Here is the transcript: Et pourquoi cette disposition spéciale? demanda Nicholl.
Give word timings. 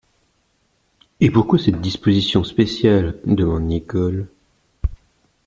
Et 1.19 1.29
pourquoi 1.29 1.59
cette 1.59 1.79
disposition 1.79 2.43
spéciale? 2.43 3.19
demanda 3.23 3.63
Nicholl. 3.63 4.27